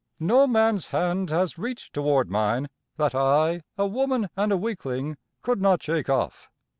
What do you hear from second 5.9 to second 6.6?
off.